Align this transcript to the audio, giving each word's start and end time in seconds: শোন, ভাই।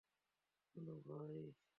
শোন, 0.75 0.87
ভাই। 1.05 1.41